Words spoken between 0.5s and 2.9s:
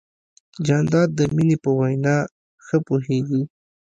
جانداد د مینې په وینا ښه